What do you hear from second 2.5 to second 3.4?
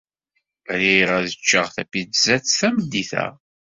tameddit-a.